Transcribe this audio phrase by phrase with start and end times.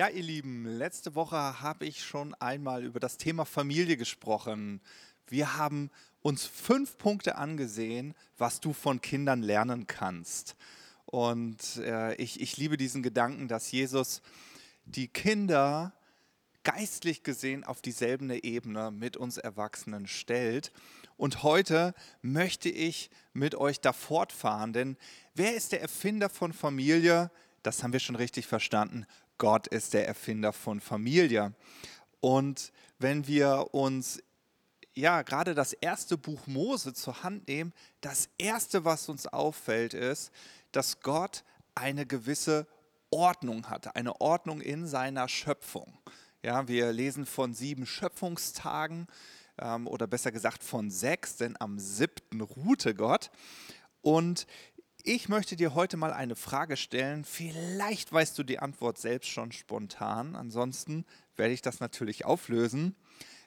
[0.00, 4.80] Ja, ihr Lieben, letzte Woche habe ich schon einmal über das Thema Familie gesprochen.
[5.26, 5.90] Wir haben
[6.22, 10.56] uns fünf Punkte angesehen, was du von Kindern lernen kannst.
[11.04, 14.22] Und äh, ich, ich liebe diesen Gedanken, dass Jesus
[14.86, 15.92] die Kinder
[16.64, 20.72] geistlich gesehen auf dieselbe Ebene mit uns Erwachsenen stellt.
[21.18, 24.96] Und heute möchte ich mit euch da fortfahren, denn
[25.34, 27.30] wer ist der Erfinder von Familie?
[27.62, 29.04] Das haben wir schon richtig verstanden.
[29.40, 31.54] Gott ist der Erfinder von Familie.
[32.20, 34.22] Und wenn wir uns
[34.94, 37.72] ja gerade das erste Buch Mose zur Hand nehmen,
[38.02, 40.30] das erste, was uns auffällt, ist,
[40.72, 41.42] dass Gott
[41.74, 42.66] eine gewisse
[43.10, 45.98] Ordnung hatte, eine Ordnung in seiner Schöpfung.
[46.42, 49.06] Ja, wir lesen von sieben Schöpfungstagen
[49.56, 53.30] ähm, oder besser gesagt von sechs, denn am siebten ruhte Gott.
[54.02, 54.46] Und
[55.04, 57.24] ich möchte dir heute mal eine Frage stellen.
[57.24, 60.34] Vielleicht weißt du die Antwort selbst schon spontan.
[60.36, 61.04] Ansonsten
[61.36, 62.96] werde ich das natürlich auflösen.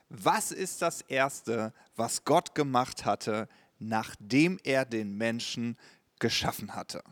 [0.09, 3.47] Was ist das Erste, was Gott gemacht hatte,
[3.79, 5.77] nachdem er den Menschen
[6.19, 7.03] geschaffen hatte?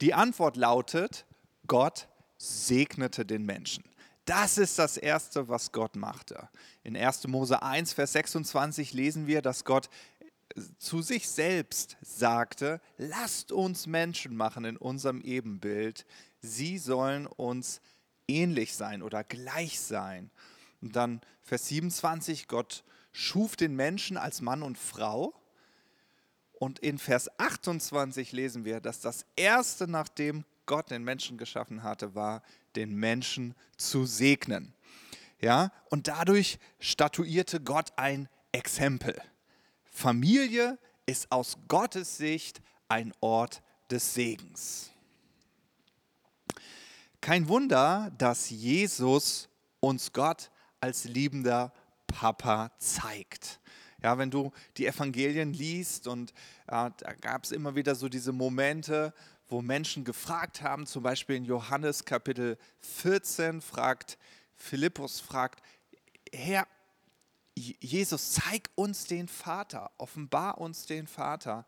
[0.00, 1.26] Die Antwort lautet,
[1.66, 3.84] Gott segnete den Menschen.
[4.24, 6.48] Das ist das Erste, was Gott machte.
[6.84, 7.26] In 1.
[7.28, 9.88] Mose 1, Vers 26 lesen wir, dass Gott
[10.78, 16.06] zu sich selbst sagte, lasst uns Menschen machen in unserem Ebenbild,
[16.40, 17.80] sie sollen uns
[18.26, 20.30] ähnlich sein oder gleich sein.
[20.80, 25.34] Und dann Vers 27, Gott schuf den Menschen als Mann und Frau.
[26.52, 32.14] Und in Vers 28 lesen wir, dass das Erste, nachdem Gott den Menschen geschaffen hatte,
[32.14, 32.42] war,
[32.76, 34.74] den Menschen zu segnen.
[35.40, 39.20] Ja, und dadurch statuierte Gott ein Exempel.
[39.98, 44.92] Familie ist aus Gottes Sicht ein Ort des Segens.
[47.20, 49.48] Kein Wunder, dass Jesus
[49.80, 51.72] uns Gott als liebender
[52.06, 53.58] Papa zeigt.
[54.00, 56.30] Ja, wenn du die Evangelien liest und
[56.68, 59.12] äh, da gab es immer wieder so diese Momente,
[59.48, 64.16] wo Menschen gefragt haben, zum Beispiel in Johannes Kapitel 14 fragt
[64.54, 65.60] Philippus fragt,
[66.32, 66.68] Herr,
[67.58, 71.66] Jesus, zeig uns den Vater, offenbar uns den Vater.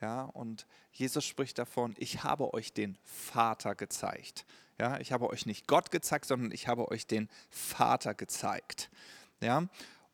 [0.00, 4.44] Ja, und Jesus spricht davon, ich habe euch den Vater gezeigt.
[4.78, 8.90] Ja, ich habe euch nicht Gott gezeigt, sondern ich habe euch den Vater gezeigt.
[9.40, 9.68] Ja,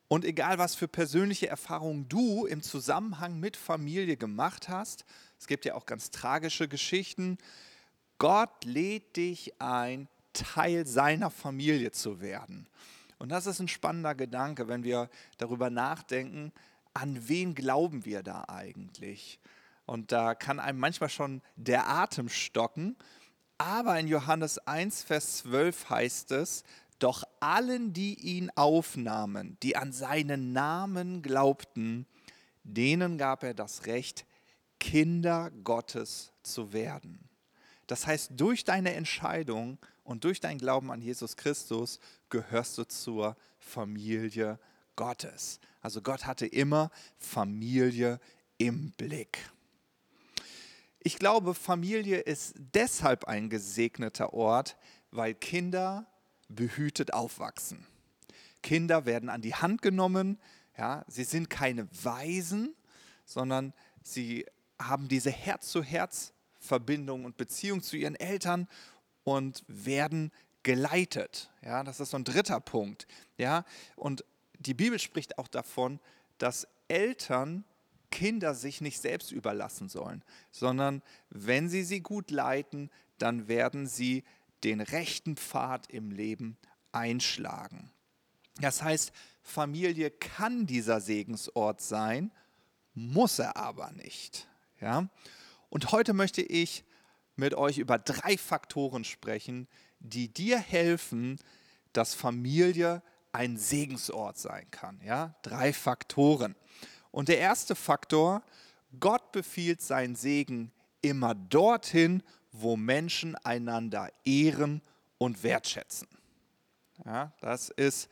[0.07, 5.05] und egal was für persönliche Erfahrungen du im Zusammenhang mit Familie gemacht hast,
[5.39, 7.37] es gibt ja auch ganz tragische Geschichten,
[8.19, 12.67] Gott lädt dich ein, Teil seiner Familie zu werden.
[13.23, 16.51] Und das ist ein spannender Gedanke, wenn wir darüber nachdenken,
[16.93, 19.39] an wen glauben wir da eigentlich?
[19.85, 22.97] Und da kann einem manchmal schon der Atem stocken.
[23.57, 26.65] Aber in Johannes 1, Vers 12 heißt es,
[26.99, 32.05] doch allen, die ihn aufnahmen, die an seinen Namen glaubten,
[32.65, 34.25] denen gab er das Recht,
[34.81, 37.29] Kinder Gottes zu werden.
[37.87, 42.01] Das heißt, durch deine Entscheidung und durch deinen Glauben an Jesus Christus
[42.33, 44.59] gehörst du zur Familie
[44.95, 45.59] Gottes.
[45.81, 46.89] Also Gott hatte immer
[47.19, 48.19] Familie
[48.57, 49.37] im Blick.
[50.99, 54.77] Ich glaube, Familie ist deshalb ein gesegneter Ort,
[55.11, 56.07] weil Kinder
[56.49, 57.85] behütet aufwachsen.
[58.63, 60.39] Kinder werden an die Hand genommen,
[60.75, 62.73] ja, sie sind keine Waisen,
[63.25, 64.47] sondern sie
[64.79, 68.67] haben diese Herz-zu-Herz-Verbindung und Beziehung zu ihren Eltern
[69.23, 70.31] und werden
[70.63, 71.51] geleitet.
[71.61, 73.07] Ja, das ist so ein dritter Punkt.
[73.37, 73.65] Ja,
[73.95, 74.23] und
[74.59, 75.99] die Bibel spricht auch davon,
[76.37, 77.65] dass Eltern
[78.11, 84.23] Kinder sich nicht selbst überlassen sollen, sondern wenn sie sie gut leiten, dann werden sie
[84.63, 86.57] den rechten Pfad im Leben
[86.91, 87.91] einschlagen.
[88.61, 89.11] Das heißt,
[89.41, 92.31] Familie kann dieser Segensort sein,
[92.93, 94.47] muss er aber nicht.
[94.79, 95.09] Ja?
[95.69, 96.85] Und heute möchte ich
[97.35, 99.67] mit euch über drei Faktoren sprechen,
[100.03, 101.39] die dir helfen,
[101.93, 103.01] dass Familie
[103.31, 105.01] ein Segensort sein kann.
[105.03, 105.35] Ja?
[105.41, 106.55] Drei Faktoren.
[107.11, 108.43] Und der erste Faktor,
[108.99, 110.71] Gott befiehlt seinen Segen
[111.01, 114.81] immer dorthin, wo Menschen einander ehren
[115.17, 116.07] und wertschätzen.
[117.05, 118.09] Ja, das ist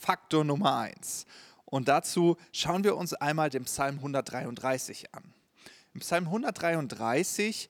[0.00, 1.26] Faktor Nummer eins.
[1.64, 5.34] Und dazu schauen wir uns einmal den Psalm 133 an.
[5.94, 7.68] Im Psalm 133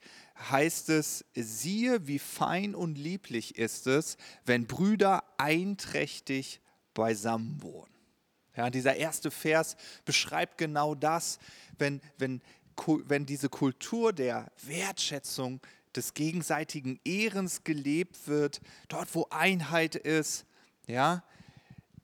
[0.50, 6.60] heißt es, siehe, wie fein und lieblich ist es, wenn Brüder einträchtig
[6.94, 7.92] beisammen wohnen.
[8.56, 11.38] Ja, dieser erste Vers beschreibt genau das,
[11.78, 12.42] wenn, wenn,
[13.06, 15.60] wenn diese Kultur der Wertschätzung,
[15.96, 20.46] des gegenseitigen Ehrens gelebt wird, dort wo Einheit ist,
[20.86, 21.22] ja,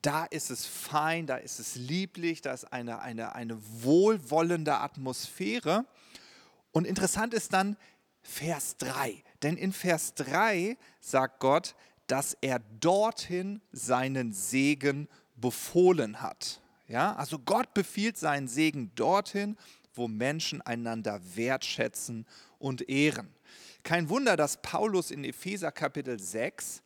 [0.01, 5.85] da ist es fein, da ist es lieblich, da ist eine, eine, eine wohlwollende Atmosphäre.
[6.71, 7.75] Und interessant ist dann
[8.21, 11.75] Vers 3, denn in Vers 3 sagt Gott,
[12.07, 16.61] dass er dorthin seinen Segen befohlen hat.
[16.87, 19.57] Ja, also Gott befiehlt seinen Segen dorthin,
[19.93, 22.25] wo Menschen einander wertschätzen
[22.57, 23.33] und ehren.
[23.83, 26.81] Kein Wunder, dass Paulus in Epheser Kapitel 6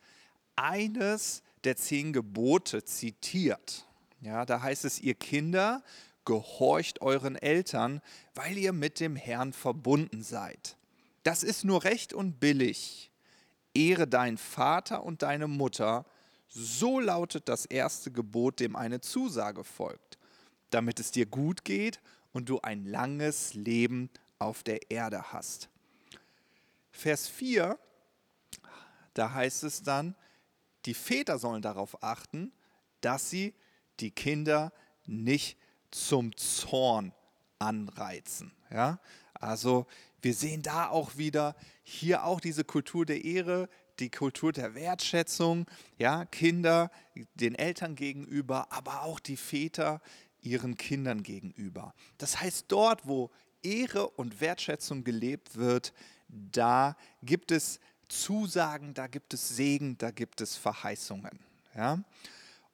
[0.56, 3.86] eines der zehn Gebote zitiert.
[4.20, 5.82] Ja, da heißt es, ihr Kinder,
[6.24, 8.00] gehorcht euren Eltern,
[8.34, 10.76] weil ihr mit dem Herrn verbunden seid.
[11.24, 13.10] Das ist nur recht und billig.
[13.74, 16.06] Ehre deinen Vater und deine Mutter,
[16.46, 20.18] so lautet das erste Gebot, dem eine Zusage folgt,
[20.70, 22.00] damit es dir gut geht
[22.32, 25.68] und du ein langes Leben auf der Erde hast.
[26.92, 27.78] Vers 4,
[29.14, 30.14] da heißt es dann,
[30.84, 32.52] die Väter sollen darauf achten,
[33.00, 33.54] dass sie
[34.00, 34.72] die Kinder
[35.06, 35.58] nicht
[35.90, 37.12] zum Zorn
[37.58, 38.52] anreizen.
[38.70, 39.00] Ja?
[39.44, 39.86] Also
[40.22, 43.68] wir sehen da auch wieder hier auch diese Kultur der Ehre,
[43.98, 45.66] die Kultur der Wertschätzung,
[45.98, 46.90] ja, Kinder
[47.34, 50.00] den Eltern gegenüber, aber auch die Väter
[50.40, 51.94] ihren Kindern gegenüber.
[52.18, 53.30] Das heißt, dort, wo
[53.62, 55.92] Ehre und Wertschätzung gelebt wird,
[56.28, 61.38] da gibt es Zusagen, da gibt es Segen, da gibt es Verheißungen.
[61.74, 62.02] Ja?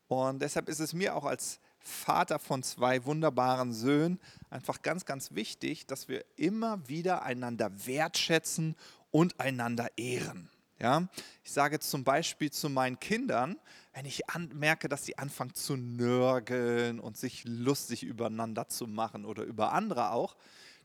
[0.08, 5.32] Und deshalb ist es mir auch als Vater von zwei wunderbaren Söhnen einfach ganz, ganz
[5.34, 8.76] wichtig, dass wir immer wieder einander wertschätzen
[9.10, 10.50] und einander ehren.
[10.78, 11.08] Ja?
[11.44, 13.58] Ich sage zum Beispiel zu meinen Kindern,
[13.92, 14.22] wenn ich
[14.52, 20.12] merke, dass sie anfangen zu nörgeln und sich lustig übereinander zu machen oder über andere
[20.12, 20.36] auch,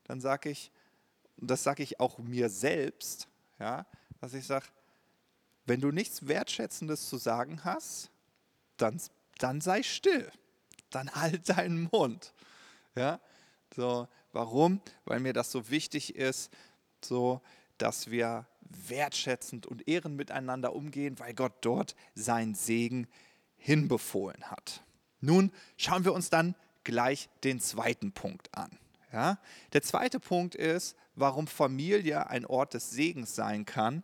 [0.06, 0.72] dann sage ich,
[1.38, 3.28] und das sage ich auch mir selbst,
[3.60, 3.86] ja,
[4.22, 4.66] dass ich sage,
[5.66, 8.10] wenn du nichts Wertschätzendes zu sagen hast,
[8.78, 9.02] dann,
[9.40, 10.32] dann sei still.
[10.96, 12.34] Dann halt deinen Mund.
[12.96, 13.20] Ja?
[13.76, 14.82] So, warum?
[15.04, 16.52] Weil mir das so wichtig ist,
[17.04, 17.42] so,
[17.78, 23.08] dass wir wertschätzend und ehren miteinander umgehen, weil Gott dort seinen Segen
[23.58, 24.84] hinbefohlen hat.
[25.20, 26.56] Nun schauen wir uns dann
[26.86, 28.80] gleich den zweiten Punkt an.
[29.12, 29.38] Ja?
[29.74, 34.04] Der zweite Punkt ist, warum Familie ein Ort des Segens sein kann.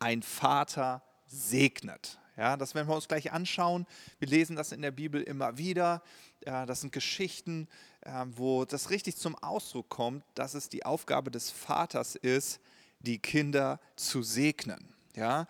[0.00, 2.18] Ein Vater segnet.
[2.36, 3.86] Ja, das werden wir uns gleich anschauen.
[4.18, 6.02] Wir lesen das in der Bibel immer wieder.
[6.46, 7.68] Ja, das sind Geschichten,
[8.00, 12.60] äh, wo das richtig zum Ausdruck kommt, dass es die Aufgabe des Vaters ist,
[13.00, 14.94] die Kinder zu segnen.
[15.14, 15.46] Ja?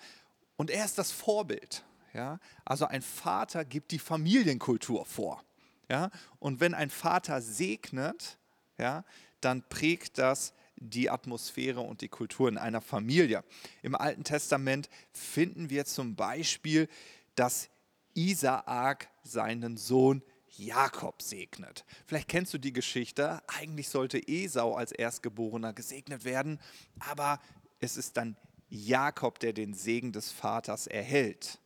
[0.56, 1.84] Und er ist das Vorbild.
[2.12, 2.38] Ja?
[2.64, 5.42] Also ein Vater gibt die Familienkultur vor.
[5.88, 6.10] Ja?
[6.38, 8.38] Und wenn ein Vater segnet,
[8.78, 9.04] ja,
[9.40, 13.44] dann prägt das die Atmosphäre und die Kultur in einer Familie.
[13.82, 16.88] Im Alten Testament finden wir zum Beispiel,
[17.34, 17.68] dass
[18.14, 20.22] Isaak seinen Sohn
[20.56, 21.84] Jakob segnet.
[22.06, 23.42] Vielleicht kennst du die Geschichte.
[23.46, 26.60] Eigentlich sollte Esau als Erstgeborener gesegnet werden,
[26.98, 27.40] aber
[27.80, 28.36] es ist dann
[28.68, 31.58] Jakob, der den Segen des Vaters erhält.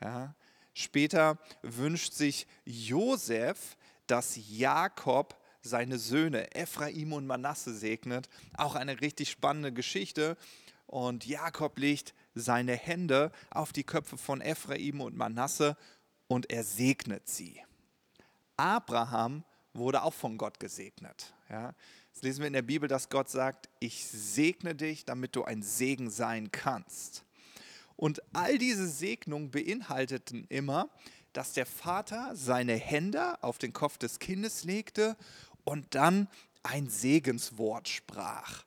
[0.00, 0.34] Ja.
[0.72, 8.28] Später wünscht sich Josef, dass Jakob seine Söhne Ephraim und Manasse segnet.
[8.56, 10.36] Auch eine richtig spannende Geschichte.
[10.86, 15.76] Und Jakob legt seine Hände auf die Köpfe von Ephraim und Manasse
[16.26, 17.60] und er segnet sie.
[18.60, 21.32] Abraham wurde auch von Gott gesegnet.
[21.48, 21.74] Ja,
[22.12, 25.62] das lesen wir in der Bibel, dass Gott sagt, ich segne dich, damit du ein
[25.62, 27.24] Segen sein kannst.
[27.96, 30.90] Und all diese Segnungen beinhalteten immer,
[31.32, 35.16] dass der Vater seine Hände auf den Kopf des Kindes legte
[35.64, 36.28] und dann
[36.62, 38.64] ein Segenswort sprach.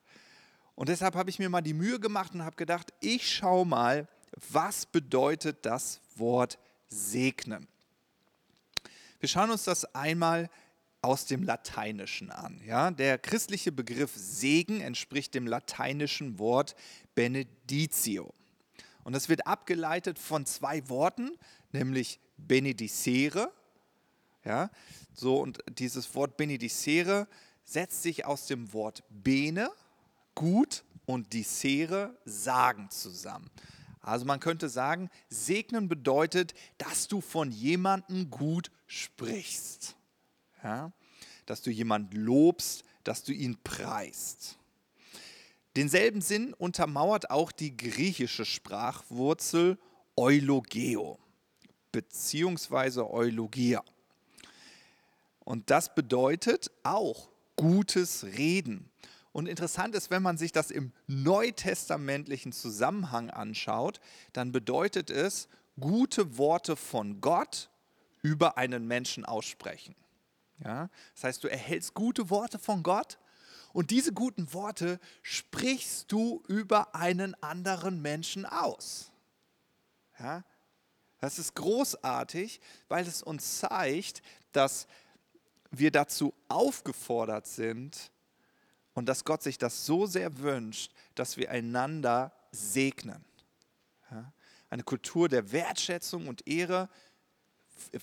[0.73, 4.07] Und deshalb habe ich mir mal die Mühe gemacht und habe gedacht, ich schaue mal,
[4.51, 6.57] was bedeutet das Wort
[6.87, 7.67] segnen.
[9.23, 10.49] Wir schauen uns das einmal
[11.01, 12.59] aus dem Lateinischen an.
[12.65, 12.91] Ja?
[12.91, 16.75] Der christliche Begriff Segen entspricht dem lateinischen Wort
[17.15, 18.33] beneditio.
[19.05, 21.31] Und das wird abgeleitet von zwei Worten,
[21.71, 23.49] nämlich benedicere,
[24.43, 24.69] ja,
[25.13, 27.29] so, und dieses Wort benedicere
[27.63, 29.71] setzt sich aus dem Wort bene,
[30.35, 33.49] gut, und dicere, sagen zusammen.
[34.03, 39.95] Also man könnte sagen, segnen bedeutet, dass du von jemandem gut sprichst.
[40.63, 40.91] Ja?
[41.45, 44.57] Dass du jemand lobst, dass du ihn preist.
[45.75, 49.77] Denselben Sinn untermauert auch die griechische Sprachwurzel
[50.15, 51.19] eulogeo
[51.91, 53.83] beziehungsweise eulogia.
[55.39, 58.89] Und das bedeutet auch gutes Reden.
[59.31, 63.99] Und interessant ist, wenn man sich das im neutestamentlichen Zusammenhang anschaut,
[64.33, 65.47] dann bedeutet es,
[65.79, 67.69] gute Worte von Gott
[68.23, 69.95] über einen Menschen aussprechen.
[70.63, 70.89] Ja?
[71.13, 73.19] Das heißt, du erhältst gute Worte von Gott
[73.73, 79.11] und diese guten Worte sprichst du über einen anderen Menschen aus.
[80.19, 80.43] Ja?
[81.19, 84.87] Das ist großartig, weil es uns zeigt, dass
[85.71, 88.11] wir dazu aufgefordert sind
[88.93, 93.25] und dass Gott sich das so sehr wünscht, dass wir einander segnen.
[94.11, 94.31] Ja?
[94.69, 96.89] Eine Kultur der Wertschätzung und Ehre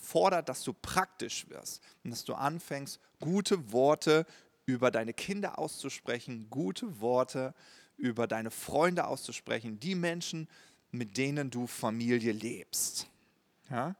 [0.00, 4.26] fordert, dass du praktisch wirst und dass du anfängst, gute Worte
[4.66, 7.54] über deine Kinder auszusprechen, gute Worte
[7.96, 10.48] über deine Freunde auszusprechen, die Menschen,
[10.90, 13.06] mit denen du Familie lebst.
[13.68, 13.94] Ja?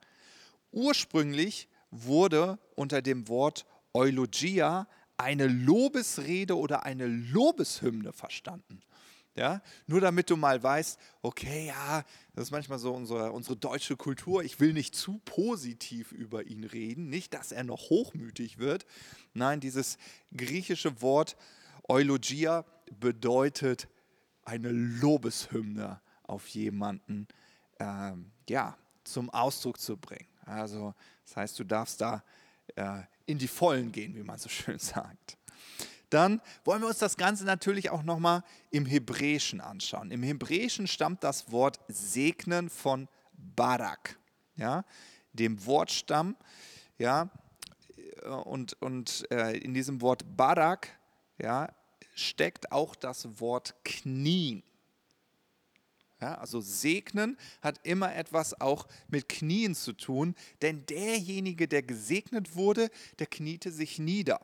[0.72, 4.86] Ursprünglich wurde unter dem Wort Eulogia
[5.16, 8.80] eine Lobesrede oder eine Lobeshymne verstanden.
[9.40, 12.04] Ja, nur damit du mal weißt, okay, ja,
[12.34, 14.44] das ist manchmal so unsere, unsere deutsche Kultur.
[14.44, 18.84] Ich will nicht zu positiv über ihn reden, nicht, dass er noch hochmütig wird.
[19.32, 19.96] Nein, dieses
[20.36, 21.38] griechische Wort
[21.88, 22.66] Eulogia
[23.00, 23.88] bedeutet
[24.44, 27.26] eine Lobeshymne auf jemanden,
[27.78, 30.28] ähm, ja, zum Ausdruck zu bringen.
[30.44, 30.94] Also,
[31.24, 32.22] das heißt, du darfst da
[32.76, 35.38] äh, in die Vollen gehen, wie man so schön sagt.
[36.10, 40.10] Dann wollen wir uns das Ganze natürlich auch nochmal im Hebräischen anschauen.
[40.10, 43.08] Im Hebräischen stammt das Wort segnen von
[43.56, 44.18] Barak,
[44.56, 44.84] ja,
[45.32, 46.36] dem Wortstamm,
[46.98, 47.30] ja,
[48.44, 50.88] und, und äh, in diesem Wort Barak,
[51.38, 51.72] ja,
[52.14, 54.62] steckt auch das Wort knien.
[56.20, 62.54] Ja, also segnen hat immer etwas auch mit Knien zu tun, denn derjenige, der gesegnet
[62.56, 64.40] wurde, der kniete sich nieder.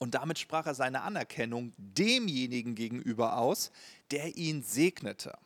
[0.00, 3.70] Und damit sprach er seine Anerkennung demjenigen gegenüber aus,
[4.10, 5.36] der ihn segnete.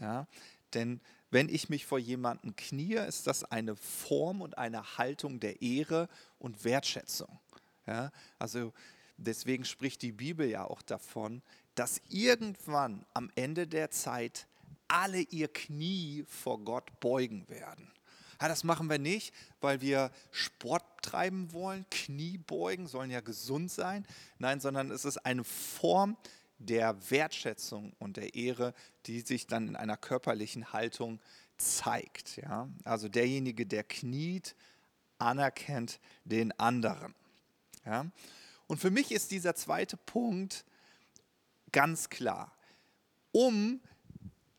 [0.00, 0.28] Ja,
[0.72, 5.62] denn wenn ich mich vor jemanden knie, ist das eine Form und eine Haltung der
[5.62, 7.40] Ehre und Wertschätzung.
[7.88, 8.72] Ja, also
[9.16, 11.42] deswegen spricht die Bibel ja auch davon,
[11.74, 14.46] dass irgendwann am Ende der Zeit
[14.86, 17.90] alle ihr Knie vor Gott beugen werden.
[18.40, 21.86] Ja, das machen wir nicht, weil wir Sport treiben wollen.
[21.90, 24.06] Kniebeugen sollen ja gesund sein.
[24.38, 26.16] Nein, sondern es ist eine Form
[26.58, 28.74] der Wertschätzung und der Ehre,
[29.06, 31.20] die sich dann in einer körperlichen Haltung
[31.56, 32.36] zeigt.
[32.36, 32.68] Ja?
[32.84, 34.54] Also derjenige, der kniet,
[35.18, 37.14] anerkennt den anderen.
[37.84, 38.06] Ja?
[38.66, 40.64] Und für mich ist dieser zweite Punkt
[41.72, 42.52] ganz klar.
[43.32, 43.80] Um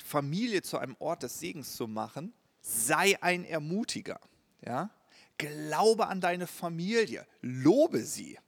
[0.03, 2.33] Familie zu einem Ort des Segens zu machen,
[2.65, 4.19] sei ein Ermutiger.
[4.65, 4.89] Ja?
[5.37, 8.39] Glaube an deine Familie, lobe sie.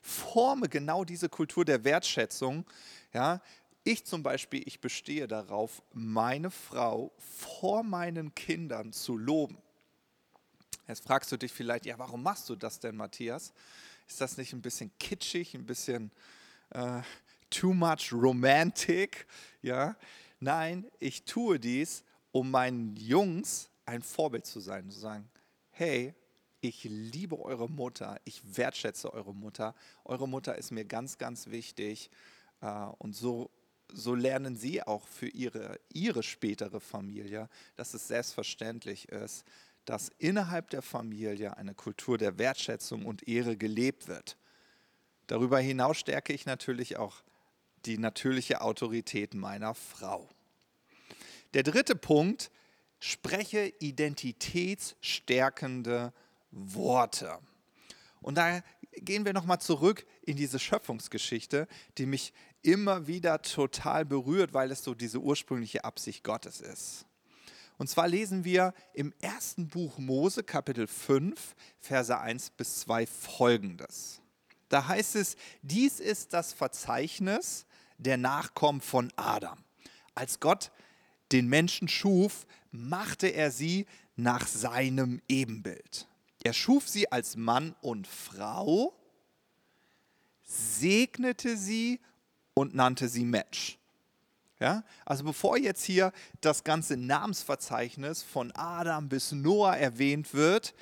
[0.00, 2.64] Forme genau diese Kultur der Wertschätzung.
[3.12, 3.40] Ja?
[3.84, 9.58] Ich zum Beispiel, ich bestehe darauf, meine Frau vor meinen Kindern zu loben.
[10.88, 13.52] Jetzt fragst du dich vielleicht, ja, warum machst du das denn, Matthias?
[14.08, 16.10] Ist das nicht ein bisschen kitschig, ein bisschen
[16.70, 17.00] äh,
[17.48, 19.26] too much romantic?
[19.62, 19.94] Ja,
[20.40, 25.28] nein, ich tue dies, um meinen Jungs ein Vorbild zu sein, zu sagen,
[25.70, 26.14] hey,
[26.60, 29.74] ich liebe eure Mutter, ich wertschätze eure Mutter,
[30.04, 32.10] eure Mutter ist mir ganz, ganz wichtig
[32.60, 32.66] äh,
[32.98, 33.50] und so,
[33.92, 39.44] so lernen sie auch für ihre, ihre spätere Familie, dass es selbstverständlich ist,
[39.84, 44.36] dass innerhalb der Familie eine Kultur der Wertschätzung und Ehre gelebt wird.
[45.26, 47.22] Darüber hinaus stärke ich natürlich auch
[47.84, 50.28] die natürliche Autorität meiner Frau.
[51.54, 52.50] Der dritte Punkt,
[52.98, 56.12] spreche identitätsstärkende
[56.50, 57.38] Worte.
[58.20, 61.66] Und da gehen wir nochmal zurück in diese Schöpfungsgeschichte,
[61.98, 62.32] die mich
[62.62, 67.06] immer wieder total berührt, weil es so diese ursprüngliche Absicht Gottes ist.
[67.78, 74.20] Und zwar lesen wir im ersten Buch Mose, Kapitel 5, Verse 1 bis 2 folgendes.
[74.68, 77.66] Da heißt es, dies ist das Verzeichnis
[77.98, 79.58] der Nachkommen von Adam.
[80.14, 80.70] Als Gott
[81.32, 83.86] den Menschen schuf, machte er sie
[84.16, 86.08] nach seinem Ebenbild.
[86.44, 88.94] Er schuf sie als Mann und Frau,
[90.42, 92.00] segnete sie
[92.54, 93.78] und nannte sie Mensch.
[94.58, 94.84] Ja?
[95.04, 100.74] Also bevor jetzt hier das ganze Namensverzeichnis von Adam bis Noah erwähnt wird,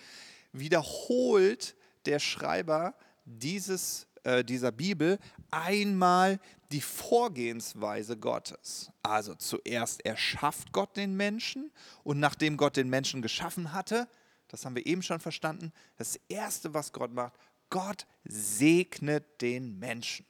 [0.53, 1.77] wiederholt
[2.07, 5.19] der Schreiber dieses, äh, dieser Bibel
[5.51, 6.41] einmal
[6.73, 8.91] die Vorgehensweise Gottes.
[9.03, 11.73] Also zuerst erschafft Gott den Menschen
[12.05, 14.09] und nachdem Gott den Menschen geschaffen hatte,
[14.49, 17.35] das haben wir eben schon verstanden, das Erste, was Gott macht,
[17.71, 20.27] Gott segnet den Menschen.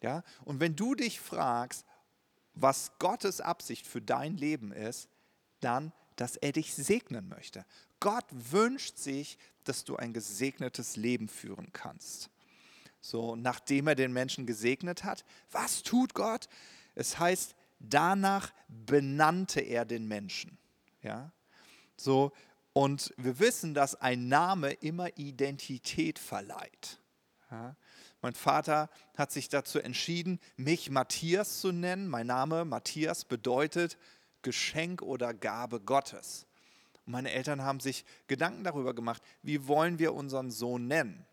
[0.00, 0.22] Ja?
[0.44, 1.84] Und wenn du dich fragst,
[2.54, 5.08] was Gottes Absicht für dein Leben ist,
[5.60, 7.64] dann, dass er dich segnen möchte.
[8.00, 12.30] Gott wünscht sich, dass du ein gesegnetes Leben führen kannst.
[13.08, 16.46] So, nachdem er den Menschen gesegnet hat, was tut Gott?
[16.94, 20.58] Es heißt, danach benannte er den Menschen.
[21.02, 21.32] Ja?
[21.96, 22.32] So,
[22.74, 27.00] und wir wissen, dass ein Name immer Identität verleiht.
[27.50, 27.76] Ja?
[28.20, 32.08] Mein Vater hat sich dazu entschieden, mich Matthias zu nennen.
[32.08, 33.96] Mein Name Matthias bedeutet
[34.42, 36.46] Geschenk oder Gabe Gottes.
[37.06, 41.24] Meine Eltern haben sich Gedanken darüber gemacht, wie wollen wir unseren Sohn nennen.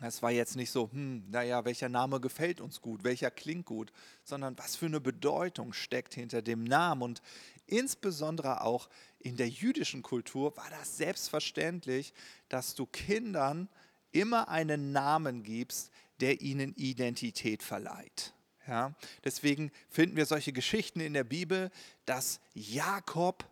[0.00, 3.92] Es war jetzt nicht so, hm, naja, welcher Name gefällt uns gut, welcher klingt gut,
[4.24, 7.02] sondern was für eine Bedeutung steckt hinter dem Namen.
[7.02, 7.22] Und
[7.66, 12.14] insbesondere auch in der jüdischen Kultur war das selbstverständlich,
[12.48, 13.68] dass du Kindern
[14.12, 18.32] immer einen Namen gibst, der ihnen Identität verleiht.
[18.66, 18.94] Ja,
[19.24, 21.70] deswegen finden wir solche Geschichten in der Bibel,
[22.06, 23.44] dass Jakob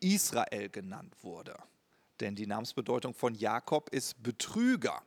[0.00, 1.56] Israel genannt wurde.
[2.20, 5.02] Denn die Namensbedeutung von Jakob ist Betrüger.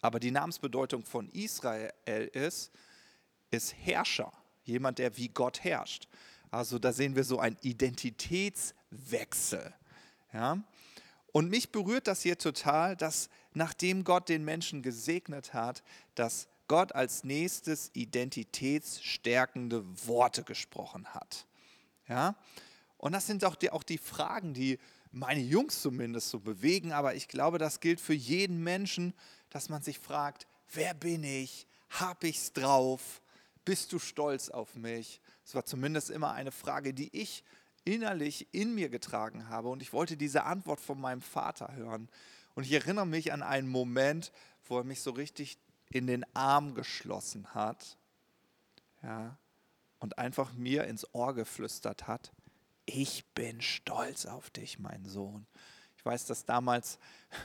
[0.00, 1.90] Aber die Namensbedeutung von Israel
[2.32, 2.70] ist,
[3.50, 4.32] ist Herrscher,
[4.64, 6.06] jemand, der wie Gott herrscht.
[6.50, 9.74] Also da sehen wir so einen Identitätswechsel.
[10.32, 10.62] Ja?
[11.32, 15.82] Und mich berührt das hier total, dass nachdem Gott den Menschen gesegnet hat,
[16.14, 21.46] dass Gott als nächstes identitätsstärkende Worte gesprochen hat.
[22.08, 22.36] Ja?
[22.98, 24.78] Und das sind auch die, auch die Fragen, die
[25.10, 29.14] meine Jungs zumindest so bewegen, aber ich glaube, das gilt für jeden Menschen,
[29.50, 31.66] dass man sich fragt, wer bin ich?
[31.90, 33.22] Hab ich's drauf?
[33.64, 35.20] Bist du stolz auf mich?
[35.44, 37.44] Das war zumindest immer eine Frage, die ich
[37.84, 42.08] innerlich in mir getragen habe und ich wollte diese Antwort von meinem Vater hören.
[42.54, 44.32] Und ich erinnere mich an einen Moment,
[44.66, 45.58] wo er mich so richtig
[45.90, 47.96] in den Arm geschlossen hat
[49.02, 49.38] ja,
[50.00, 52.32] und einfach mir ins Ohr geflüstert hat,
[52.84, 55.46] ich bin stolz auf dich, mein Sohn.
[56.08, 56.98] Weiß, dass damals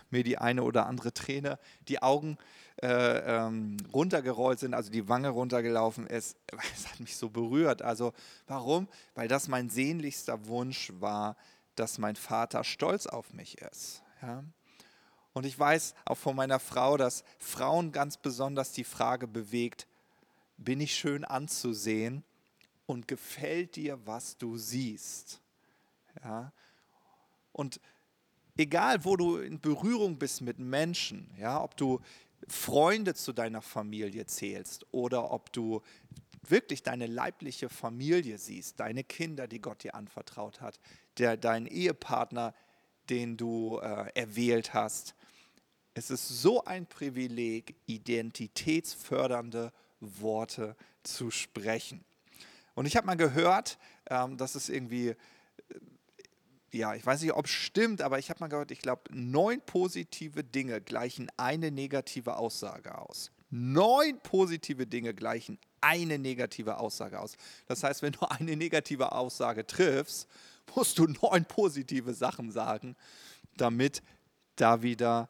[0.10, 2.38] mir die eine oder andere Träne die Augen
[2.82, 6.38] äh, ähm, runtergerollt sind, also die Wange runtergelaufen ist.
[6.74, 7.82] Es hat mich so berührt.
[7.82, 8.14] Also
[8.48, 8.88] warum?
[9.16, 11.36] Weil das mein sehnlichster Wunsch war,
[11.76, 14.02] dass mein Vater stolz auf mich ist.
[14.22, 14.44] Ja?
[15.34, 19.88] Und ich weiß auch von meiner Frau, dass Frauen ganz besonders die Frage bewegt,
[20.58, 22.24] bin ich schön anzusehen
[22.86, 25.42] und gefällt dir, was du siehst?
[26.24, 26.54] Ja?
[27.52, 27.80] Und
[28.58, 32.00] egal, wo du in Berührung bist mit Menschen, ja, ob du
[32.48, 35.82] Freunde zu deiner Familie zählst oder ob du
[36.48, 40.80] wirklich deine leibliche Familie siehst, deine Kinder, die Gott dir anvertraut hat,
[41.18, 42.54] der, dein Ehepartner,
[43.10, 45.16] den du äh, erwählt hast.
[45.94, 52.04] Es ist so ein Privileg, identitätsfördernde Worte zu sprechen.
[52.76, 53.78] Und ich habe mal gehört,
[54.10, 55.16] ähm, dass es irgendwie,
[56.74, 59.62] ja, ich weiß nicht, ob es stimmt, aber ich habe mal gehört, ich glaube, neun
[59.62, 63.32] positive Dinge gleichen eine negative Aussage aus.
[63.52, 67.38] Neun positive Dinge gleichen eine negative Aussage aus.
[67.68, 70.28] Das heißt, wenn du eine negative Aussage triffst,
[70.76, 72.96] musst du neun positive Sachen sagen,
[73.56, 74.02] damit
[74.56, 75.30] da wieder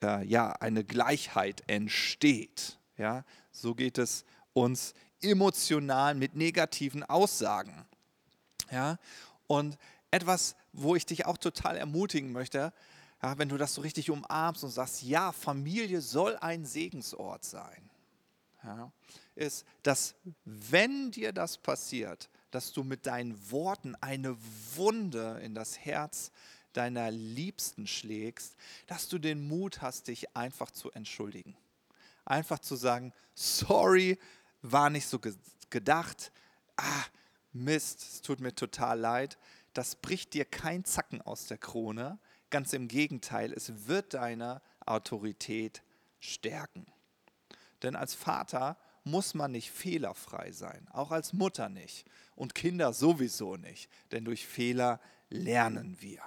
[0.00, 2.78] äh, ja, eine Gleichheit entsteht.
[2.96, 7.84] Ja, so geht es uns emotional mit negativen Aussagen.
[8.70, 8.98] Ja,
[9.48, 9.76] und
[10.12, 12.72] etwas, wo ich dich auch total ermutigen möchte,
[13.22, 17.90] ja, wenn du das so richtig umarmst und sagst, ja, Familie soll ein Segensort sein,
[18.62, 18.92] ja,
[19.34, 24.36] ist, dass wenn dir das passiert, dass du mit deinen Worten eine
[24.76, 26.30] Wunde in das Herz
[26.74, 31.56] deiner Liebsten schlägst, dass du den Mut hast, dich einfach zu entschuldigen.
[32.24, 34.18] Einfach zu sagen, sorry,
[34.62, 35.20] war nicht so
[35.70, 36.32] gedacht.
[36.76, 37.04] Ah,
[37.52, 39.38] Mist, es tut mir total leid.
[39.72, 42.18] Das bricht dir kein Zacken aus der Krone.
[42.50, 45.82] Ganz im Gegenteil, es wird deine Autorität
[46.20, 46.86] stärken.
[47.82, 52.06] Denn als Vater muss man nicht fehlerfrei sein, auch als Mutter nicht
[52.36, 56.22] und Kinder sowieso nicht, denn durch Fehler lernen wir.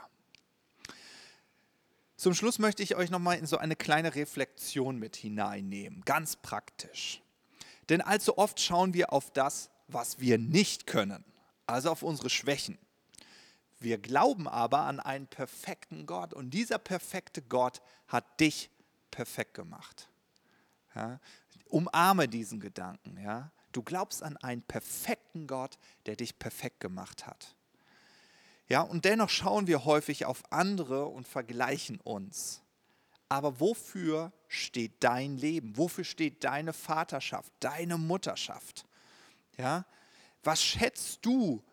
[2.18, 7.22] Zum Schluss möchte ich euch nochmal in so eine kleine Reflexion mit hineinnehmen, ganz praktisch.
[7.90, 11.24] Denn allzu oft schauen wir auf das, was wir nicht können,
[11.68, 12.78] also auf unsere Schwächen.
[13.80, 18.70] Wir glauben aber an einen perfekten Gott und dieser perfekte Gott hat dich
[19.12, 20.10] perfekt gemacht.
[20.96, 21.20] Ja?
[21.70, 23.18] Umarme diesen Gedanken.
[23.22, 23.52] Ja?
[23.72, 27.56] Du glaubst an einen perfekten Gott, der dich perfekt gemacht hat.
[28.68, 32.64] Ja, und dennoch schauen wir häufig auf andere und vergleichen uns.
[33.30, 35.78] aber wofür steht dein Leben?
[35.78, 38.86] Wofür steht deine Vaterschaft, deine Mutterschaft?
[39.58, 39.86] Ja?
[40.44, 41.64] Was schätzt du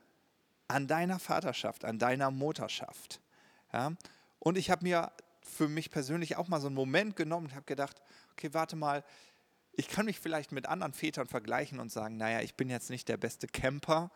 [0.73, 3.21] an deiner Vaterschaft, an deiner Mutterschaft?
[3.73, 3.93] Ja?
[4.39, 7.67] Und ich habe mir für mich persönlich auch mal so einen Moment genommen und habe
[7.67, 8.01] gedacht,
[8.33, 9.05] okay, warte mal,
[9.73, 13.09] ich kann mich vielleicht mit anderen Vätern vergleichen und sagen, naja, ich bin jetzt nicht
[13.09, 14.11] der beste Camper.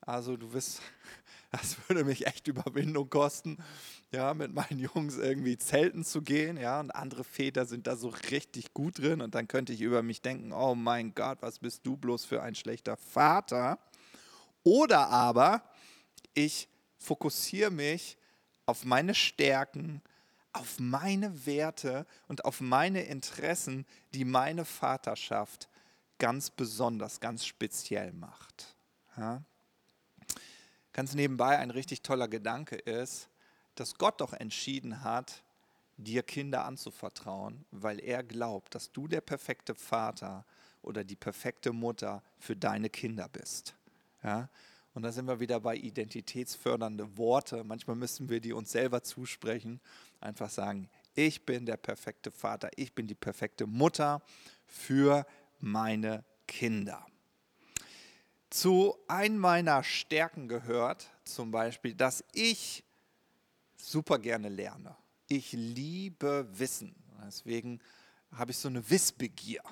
[0.00, 0.80] Also du wirst,
[1.50, 3.58] das würde mich echt Überwindung kosten,
[4.12, 8.08] ja, mit meinen Jungs irgendwie zelten zu gehen, ja, und andere Väter sind da so
[8.30, 11.86] richtig gut drin und dann könnte ich über mich denken, oh mein Gott, was bist
[11.86, 13.78] du bloß für ein schlechter Vater?
[14.62, 15.62] Oder aber
[16.34, 18.16] ich fokussiere mich
[18.66, 20.02] auf meine Stärken,
[20.52, 25.68] auf meine Werte und auf meine Interessen, die meine Vaterschaft
[26.18, 28.74] ganz besonders, ganz speziell macht.
[29.16, 29.42] Ja?
[30.92, 33.28] Ganz nebenbei ein richtig toller Gedanke ist,
[33.74, 35.42] dass Gott doch entschieden hat,
[35.96, 40.44] dir Kinder anzuvertrauen, weil er glaubt, dass du der perfekte Vater
[40.82, 43.74] oder die perfekte Mutter für deine Kinder bist.
[44.22, 44.48] Ja?
[44.94, 47.62] Und da sind wir wieder bei identitätsfördernde Worte.
[47.64, 49.80] Manchmal müssen wir die uns selber zusprechen.
[50.20, 54.22] Einfach sagen, ich bin der perfekte Vater, ich bin die perfekte Mutter
[54.66, 55.26] für
[55.58, 57.06] meine Kinder.
[58.50, 62.82] Zu einem meiner Stärken gehört zum Beispiel, dass ich
[63.76, 64.96] super gerne lerne.
[65.28, 66.96] Ich liebe Wissen.
[67.24, 67.80] Deswegen
[68.32, 69.62] habe ich so eine Wissbegier.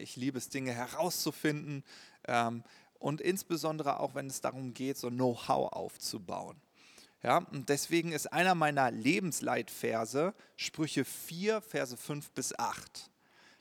[0.00, 1.84] Ich liebe es, Dinge herauszufinden.
[2.28, 2.62] Ähm,
[2.98, 6.60] und insbesondere auch, wenn es darum geht, so Know-how aufzubauen.
[7.22, 13.10] Ja, und deswegen ist einer meiner Lebensleitverse Sprüche 4, Verse 5 bis 8.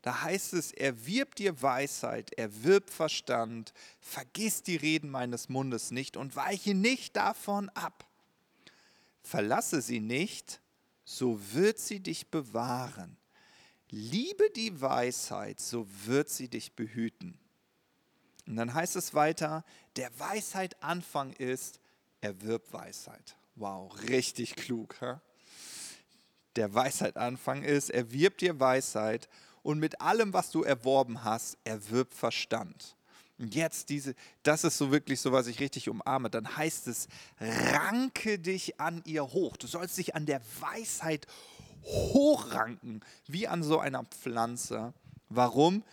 [0.02, 6.36] Da heißt es, erwirb dir Weisheit, erwirb Verstand, vergiss die Reden meines Mundes nicht und
[6.36, 8.06] weiche nicht davon ab.
[9.24, 10.62] Verlasse sie nicht,
[11.06, 13.18] so wird sie dich bewahren.
[13.90, 17.40] Liebe die Weisheit, so wird sie dich behüten.
[18.48, 19.64] Und dann heißt es weiter,
[19.96, 21.80] der Weisheit Anfang ist,
[22.22, 23.36] erwirb Weisheit.
[23.56, 24.96] Wow, richtig klug.
[25.00, 25.16] Hä?
[26.56, 29.28] Der Weisheit Anfang ist, erwirb dir Weisheit
[29.64, 32.96] und mit allem, was du erworben hast, erwirb Verstand.
[33.38, 36.30] Und jetzt diese, das ist so wirklich so, was ich richtig umarme.
[36.30, 37.08] Dann heißt es,
[37.40, 39.58] ranke dich an ihr hoch.
[39.58, 41.28] Du sollst dich an der Weisheit
[41.84, 44.94] hochranken, wie an so einer Pflanze.
[45.30, 45.84] Warum?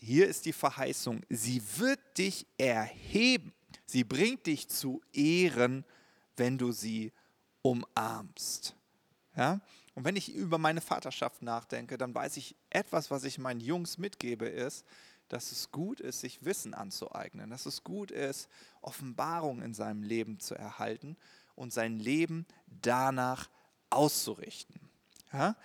[0.00, 3.52] Hier ist die Verheißung, sie wird dich erheben.
[3.86, 5.84] Sie bringt dich zu Ehren,
[6.36, 7.12] wenn du sie
[7.62, 8.74] umarmst.
[9.36, 9.60] Ja?
[9.94, 13.98] Und wenn ich über meine Vaterschaft nachdenke, dann weiß ich, etwas, was ich meinen Jungs
[13.98, 14.84] mitgebe, ist,
[15.28, 18.48] dass es gut ist, sich Wissen anzueignen, dass es gut ist,
[18.82, 21.16] Offenbarung in seinem Leben zu erhalten
[21.54, 23.48] und sein Leben danach
[23.90, 24.80] auszurichten.
[25.32, 25.56] Ja?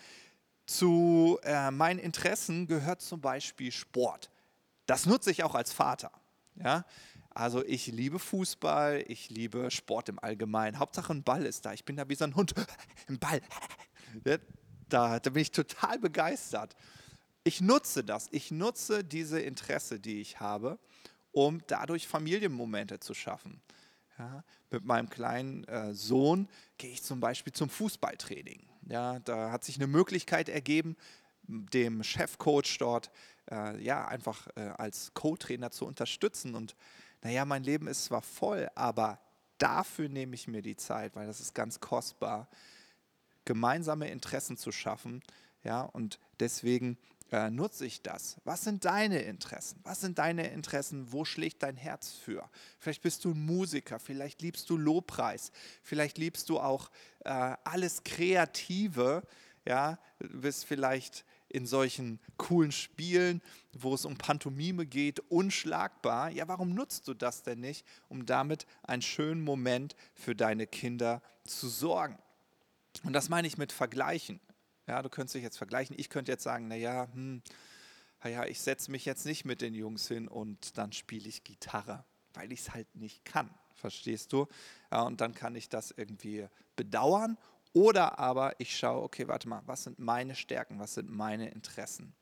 [0.72, 4.32] Zu äh, meinen Interessen gehört zum Beispiel Sport.
[4.86, 6.12] Das nutze ich auch als Vater.
[6.56, 6.86] Ja?
[7.30, 10.80] Also ich liebe Fußball, ich liebe Sport im Allgemeinen.
[10.80, 11.74] Hauptsache ein Ball ist da.
[11.74, 12.54] Ich bin da wie so ein Hund.
[13.10, 13.42] Ein Ball.
[14.90, 16.76] Da, da bin ich total begeistert.
[17.46, 18.28] Ich nutze das.
[18.32, 20.78] Ich nutze diese Interesse, die ich habe,
[21.32, 23.62] um dadurch Familienmomente zu schaffen.
[24.20, 28.68] Ja, mit meinem kleinen äh, Sohn gehe ich zum Beispiel zum Fußballtraining.
[28.88, 30.96] Ja, da hat sich eine Möglichkeit ergeben,
[31.44, 33.12] dem Chefcoach dort
[33.50, 36.56] äh, ja, einfach äh, als Co-Trainer zu unterstützen.
[36.56, 36.76] Und
[37.22, 39.20] naja, mein Leben ist zwar voll, aber
[39.58, 42.48] dafür nehme ich mir die Zeit, weil das ist ganz kostbar,
[43.46, 45.22] gemeinsame Interessen zu schaffen.
[45.64, 46.98] Ja, und deswegen
[47.32, 48.38] äh, nutze ich das?
[48.44, 49.80] Was sind deine Interessen?
[49.84, 51.12] Was sind deine Interessen?
[51.12, 52.50] Wo schlägt dein Herz für?
[52.78, 56.92] Vielleicht bist du ein Musiker, vielleicht liebst du Lobpreis, vielleicht liebst du auch
[57.24, 59.24] äh, alles Kreative,
[59.66, 63.42] ja, bist vielleicht in solchen coolen Spielen,
[63.74, 66.30] wo es um Pantomime geht, unschlagbar.
[66.32, 71.22] Ja, warum nutzt du das denn nicht, um damit einen schönen Moment für deine Kinder
[71.46, 72.18] zu sorgen?
[73.04, 74.40] Und das meine ich mit Vergleichen.
[74.92, 75.96] Ja, du könntest dich jetzt vergleichen.
[75.98, 77.42] Ich könnte jetzt sagen, naja, hm,
[78.22, 82.04] naja, ich setze mich jetzt nicht mit den Jungs hin und dann spiele ich Gitarre,
[82.34, 83.50] weil ich es halt nicht kann.
[83.74, 84.48] Verstehst du?
[84.92, 87.38] Ja, und dann kann ich das irgendwie bedauern.
[87.72, 92.14] Oder aber ich schaue, okay, warte mal, was sind meine Stärken, was sind meine Interessen?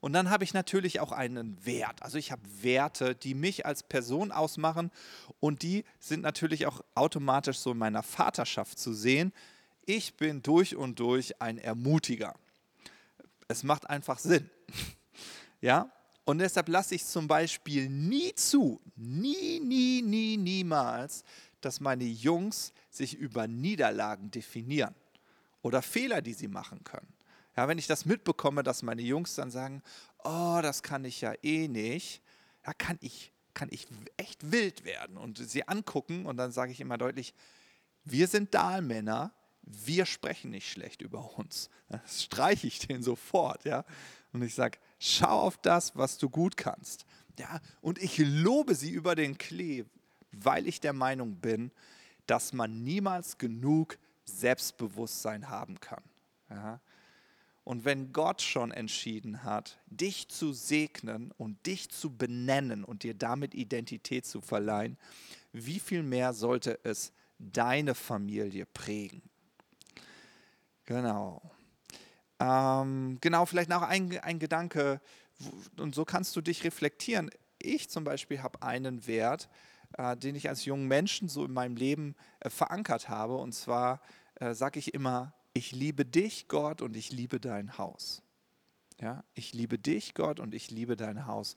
[0.00, 2.02] Und dann habe ich natürlich auch einen Wert.
[2.02, 4.90] Also ich habe Werte, die mich als Person ausmachen
[5.38, 9.32] und die sind natürlich auch automatisch so in meiner Vaterschaft zu sehen
[9.86, 12.34] ich bin durch und durch ein Ermutiger.
[13.48, 14.50] Es macht einfach Sinn.
[15.60, 15.90] Ja?
[16.24, 21.22] Und deshalb lasse ich zum Beispiel nie zu, nie, nie, nie, niemals,
[21.60, 24.94] dass meine Jungs sich über Niederlagen definieren
[25.62, 27.12] oder Fehler, die sie machen können.
[27.56, 29.82] Ja, wenn ich das mitbekomme, dass meine Jungs dann sagen,
[30.24, 32.22] oh, das kann ich ja eh nicht,
[32.66, 36.80] ja, kann ich, kann ich echt wild werden und sie angucken und dann sage ich
[36.80, 37.34] immer deutlich,
[38.04, 39.32] wir sind Dahlmänner,
[39.66, 41.68] wir sprechen nicht schlecht über uns.
[41.88, 43.84] Das streiche ich denen sofort, ja.
[44.32, 47.04] Und ich sage, schau auf das, was du gut kannst.
[47.38, 49.84] Ja, und ich lobe sie über den Klee,
[50.32, 51.70] weil ich der Meinung bin,
[52.26, 56.02] dass man niemals genug Selbstbewusstsein haben kann.
[56.48, 56.80] Ja.
[57.64, 63.14] Und wenn Gott schon entschieden hat, dich zu segnen und dich zu benennen und dir
[63.14, 64.96] damit Identität zu verleihen,
[65.52, 69.22] wie viel mehr sollte es deine Familie prägen?
[70.86, 71.42] Genau.
[72.38, 75.00] Ähm, genau, vielleicht noch ein, ein Gedanke,
[75.78, 77.30] und so kannst du dich reflektieren.
[77.58, 79.48] Ich zum Beispiel habe einen Wert,
[79.98, 83.36] äh, den ich als jungen Menschen so in meinem Leben äh, verankert habe.
[83.36, 84.00] Und zwar
[84.36, 88.22] äh, sage ich immer, ich liebe dich, Gott, und ich liebe dein Haus.
[89.00, 91.56] Ja, ich liebe dich, Gott, und ich liebe dein Haus.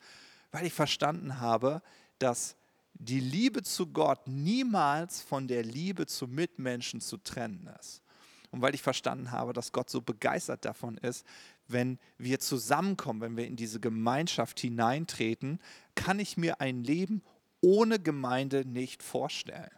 [0.51, 1.81] Weil ich verstanden habe,
[2.17, 2.55] dass
[2.93, 8.01] die Liebe zu Gott niemals von der Liebe zu Mitmenschen zu trennen ist.
[8.51, 11.25] Und weil ich verstanden habe, dass Gott so begeistert davon ist,
[11.67, 15.59] wenn wir zusammenkommen, wenn wir in diese Gemeinschaft hineintreten,
[15.95, 17.21] kann ich mir ein Leben
[17.61, 19.69] ohne Gemeinde nicht vorstellen.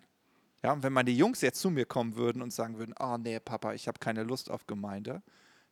[0.63, 3.39] Ja, und wenn meine Jungs jetzt zu mir kommen würden und sagen würden, oh nee,
[3.39, 5.21] Papa, ich habe keine Lust auf Gemeinde,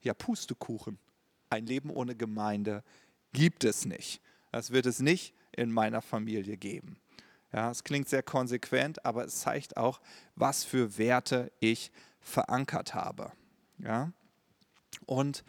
[0.01, 0.97] ja, Pustekuchen.
[1.49, 2.83] Ein Leben ohne Gemeinde
[3.31, 4.21] gibt es nicht.
[4.51, 6.97] Das wird es nicht in meiner Familie geben.
[7.51, 9.99] Ja, es klingt sehr konsequent, aber es zeigt auch,
[10.35, 13.31] was für Werte ich verankert habe.
[13.77, 14.11] Ja?
[15.05, 15.43] Und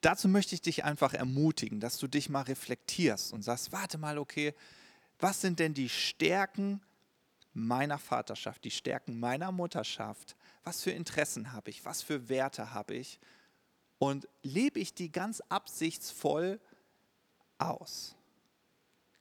[0.00, 4.18] dazu möchte ich dich einfach ermutigen, dass du dich mal reflektierst und sagst, warte mal,
[4.18, 4.54] okay,
[5.18, 6.80] was sind denn die Stärken
[7.52, 10.36] meiner Vaterschaft, die Stärken meiner Mutterschaft?
[10.64, 11.84] Was für Interessen habe ich?
[11.84, 13.18] Was für Werte habe ich?
[13.98, 16.60] Und lebe ich die ganz absichtsvoll
[17.58, 18.14] aus?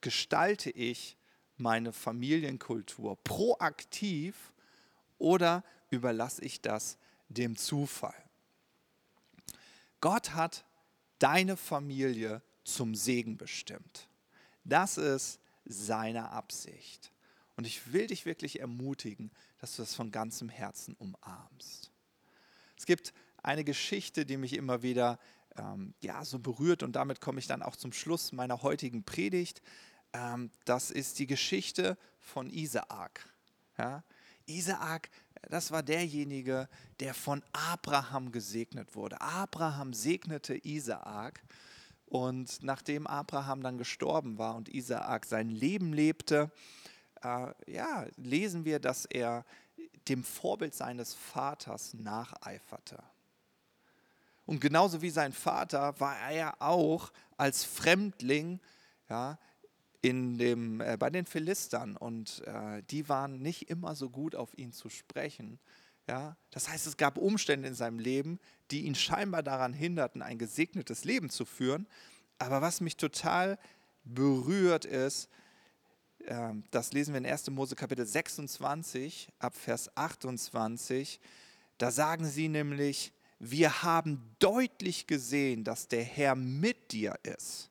[0.01, 1.17] Gestalte ich
[1.57, 4.53] meine Familienkultur proaktiv
[5.17, 6.97] oder überlasse ich das
[7.29, 8.15] dem Zufall?
[10.01, 10.65] Gott hat
[11.19, 14.09] deine Familie zum Segen bestimmt.
[14.63, 17.11] Das ist seine Absicht.
[17.55, 21.91] Und ich will dich wirklich ermutigen, dass du das von ganzem Herzen umarmst.
[22.77, 25.17] Es gibt eine Geschichte, die mich immer wieder
[25.57, 29.61] ähm, ja, so berührt und damit komme ich dann auch zum Schluss meiner heutigen Predigt.
[30.13, 33.27] Ähm, das ist die Geschichte von Isaak.
[33.77, 34.03] Ja?
[34.45, 35.09] Isaak
[35.49, 36.67] das war derjenige,
[36.99, 39.21] der von Abraham gesegnet wurde.
[39.21, 41.41] Abraham segnete Isaak
[42.05, 46.51] und nachdem Abraham dann gestorben war und Isaak sein Leben lebte,
[47.23, 49.45] äh, ja, lesen wir, dass er
[50.07, 53.03] dem Vorbild seines Vaters nacheiferte.
[54.45, 58.61] Und genauso wie sein Vater war er auch als Fremdling
[59.09, 59.37] ja,
[60.01, 64.57] in dem, äh, bei den Philistern und äh, die waren nicht immer so gut auf
[64.57, 65.59] ihn zu sprechen.
[66.07, 66.37] Ja?
[66.51, 68.39] Das heißt, es gab Umstände in seinem Leben,
[68.71, 71.87] die ihn scheinbar daran hinderten, ein gesegnetes Leben zu führen.
[72.37, 73.57] Aber was mich total
[74.03, 75.29] berührt ist,
[76.25, 77.49] äh, das lesen wir in 1.
[77.49, 81.19] Mose Kapitel 26 ab Vers 28,
[81.79, 87.69] da sagen sie nämlich, wir haben deutlich gesehen, dass der Herr mit dir ist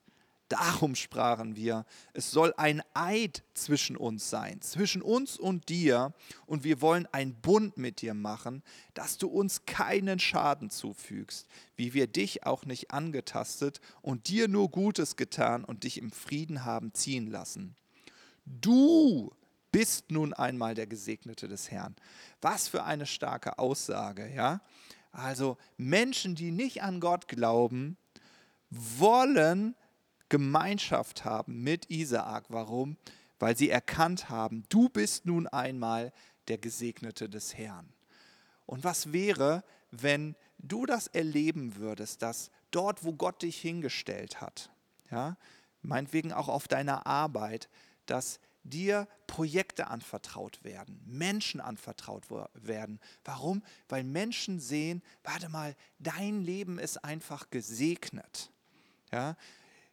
[0.49, 6.15] Darum sprachen wir, es soll ein Eid zwischen uns sein, zwischen uns und dir,
[6.47, 8.63] und wir wollen einen Bund mit dir machen,
[8.95, 14.71] dass du uns keinen Schaden zufügst, wie wir dich auch nicht angetastet und dir nur
[14.71, 17.75] Gutes getan und dich im Frieden haben ziehen lassen.
[18.45, 19.33] Du
[19.73, 21.97] bist nun einmal der Gesegnete des Herrn.
[22.41, 24.61] Was für eine starke Aussage, ja?
[25.11, 27.97] Also Menschen, die nicht an Gott glauben,
[28.71, 29.75] wollen
[30.29, 32.47] Gemeinschaft haben mit Isaak.
[32.49, 32.97] Warum?
[33.39, 36.13] Weil sie erkannt haben, du bist nun einmal
[36.49, 37.93] der Gesegnete des Herrn.
[38.65, 44.71] Und was wäre, wenn du das erleben würdest, dass dort, wo Gott dich hingestellt hat,
[45.11, 45.37] ja,
[45.83, 47.69] meinetwegen auch auf deiner Arbeit,
[48.07, 53.01] dass dir Projekte anvertraut werden, Menschen anvertraut werden.
[53.25, 53.63] Warum?
[53.89, 58.51] Weil Menschen sehen, warte mal, dein Leben ist einfach gesegnet.
[59.13, 59.37] Ja,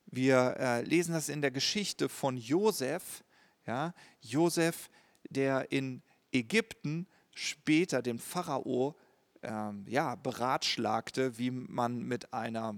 [0.05, 3.23] wir äh, lesen das in der Geschichte von Josef.
[3.65, 3.93] Ja?
[4.21, 4.89] Josef,
[5.29, 8.95] der in Ägypten später den Pharao
[9.41, 12.75] ähm, ja, beratschlagte, wie man mit einer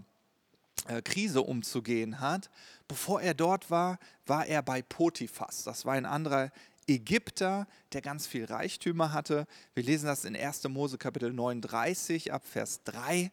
[0.88, 2.50] äh, Krise umzugehen hat.
[2.88, 5.64] Bevor er dort war, war er bei Potiphas.
[5.64, 6.52] Das war ein anderer
[6.88, 9.48] Ägypter, der ganz viel Reichtümer hatte.
[9.74, 10.64] Wir lesen das in 1.
[10.66, 13.32] Mose Kapitel 39 ab Vers 3.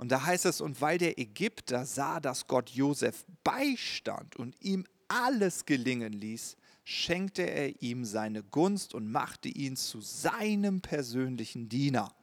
[0.00, 4.86] Und da heißt es, und weil der Ägypter sah, dass Gott Josef beistand und ihm
[5.08, 12.14] alles gelingen ließ, schenkte er ihm seine Gunst und machte ihn zu seinem persönlichen Diener.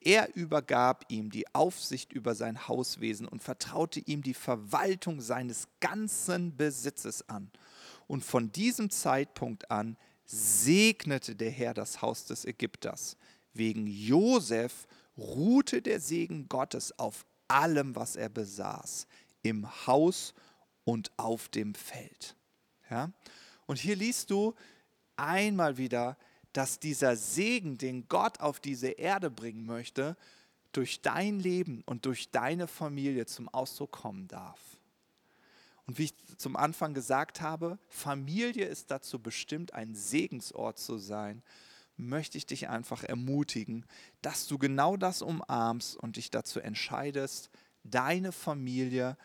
[0.00, 6.56] Er übergab ihm die Aufsicht über sein Hauswesen und vertraute ihm die Verwaltung seines ganzen
[6.56, 7.50] Besitzes an.
[8.06, 13.18] Und von diesem Zeitpunkt an segnete der Herr das Haus des Ägypters.
[13.52, 19.06] Wegen Josef ruhte der Segen Gottes auf allem, was er besaß,
[19.42, 20.34] im Haus
[20.84, 22.36] und auf dem Feld.
[22.90, 23.12] Ja?
[23.66, 24.54] Und hier liest du
[25.16, 26.16] einmal wieder,
[26.52, 30.16] dass dieser Segen, den Gott auf diese Erde bringen möchte,
[30.72, 34.60] durch dein Leben und durch deine Familie zum Ausdruck kommen darf.
[35.86, 41.42] Und wie ich zum Anfang gesagt habe, Familie ist dazu bestimmt, ein Segensort zu sein,
[42.08, 43.86] möchte ich dich einfach ermutigen,
[44.20, 47.50] dass du genau das umarmst und dich dazu entscheidest,
[47.84, 49.16] deine Familie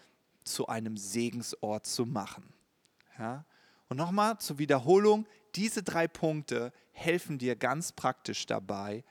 [0.43, 2.53] zu einem Segensort zu machen.
[3.19, 3.45] Ja?
[3.89, 9.03] Und nochmal zur Wiederholung, diese drei Punkte helfen dir ganz praktisch dabei.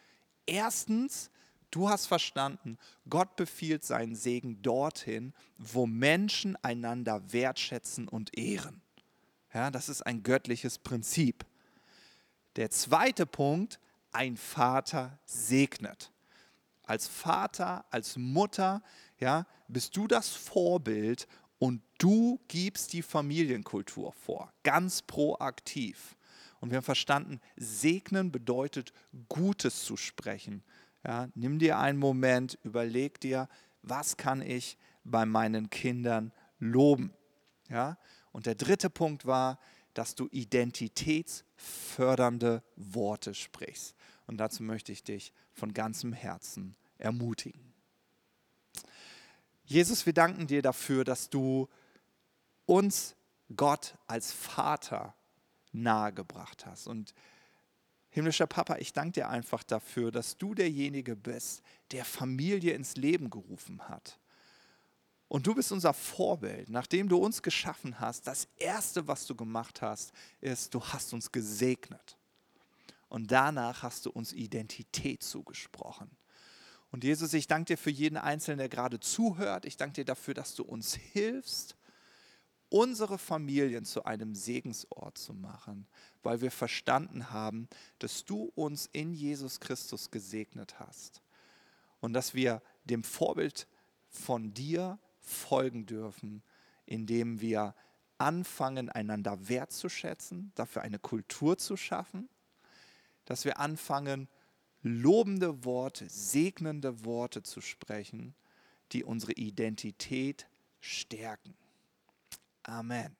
[0.46, 1.30] Erstens,
[1.70, 8.82] du hast verstanden, Gott befiehlt seinen Segen dorthin, wo Menschen einander wertschätzen und ehren.
[9.52, 11.46] Ja, das ist ein göttliches Prinzip.
[12.56, 13.78] Der zweite Punkt,
[14.12, 16.10] ein Vater segnet.
[16.84, 18.82] Als Vater, als Mutter,
[19.18, 26.16] ja, bist du das Vorbild und du gibst die Familienkultur vor, ganz proaktiv.
[26.60, 28.92] Und wir haben verstanden, segnen bedeutet
[29.28, 30.62] Gutes zu sprechen.
[31.04, 33.48] Ja, nimm dir einen Moment, überleg dir,
[33.82, 37.12] was kann ich bei meinen Kindern loben.
[37.68, 37.98] Ja?
[38.32, 39.58] Und der dritte Punkt war,
[39.96, 43.96] dass du identitätsfördernde Worte sprichst.
[44.26, 47.72] Und dazu möchte ich dich von ganzem Herzen ermutigen.
[49.64, 51.70] Jesus, wir danken dir dafür, dass du
[52.66, 53.16] uns
[53.56, 55.14] Gott als Vater
[55.72, 56.88] nahegebracht hast.
[56.88, 57.14] Und
[58.10, 63.30] himmlischer Papa, ich danke dir einfach dafür, dass du derjenige bist, der Familie ins Leben
[63.30, 64.18] gerufen hat.
[65.28, 66.68] Und du bist unser Vorbild.
[66.68, 71.32] Nachdem du uns geschaffen hast, das Erste, was du gemacht hast, ist, du hast uns
[71.32, 72.16] gesegnet.
[73.08, 76.10] Und danach hast du uns Identität zugesprochen.
[76.92, 79.64] Und Jesus, ich danke dir für jeden Einzelnen, der gerade zuhört.
[79.64, 81.76] Ich danke dir dafür, dass du uns hilfst,
[82.68, 85.86] unsere Familien zu einem Segensort zu machen,
[86.22, 91.22] weil wir verstanden haben, dass du uns in Jesus Christus gesegnet hast
[92.00, 93.68] und dass wir dem Vorbild
[94.08, 96.42] von dir folgen dürfen,
[96.86, 97.74] indem wir
[98.18, 102.28] anfangen, einander wertzuschätzen, dafür eine Kultur zu schaffen,
[103.24, 104.28] dass wir anfangen,
[104.82, 108.34] lobende Worte, segnende Worte zu sprechen,
[108.92, 110.46] die unsere Identität
[110.80, 111.56] stärken.
[112.62, 113.16] Amen.